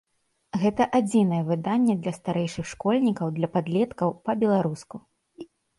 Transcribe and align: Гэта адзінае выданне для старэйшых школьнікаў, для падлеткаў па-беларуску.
Гэта 0.63 0.87
адзінае 0.99 1.41
выданне 1.51 1.93
для 2.07 2.13
старэйшых 2.19 2.65
школьнікаў, 2.73 3.27
для 3.39 3.47
падлеткаў 3.55 4.09
па-беларуску. 4.29 4.95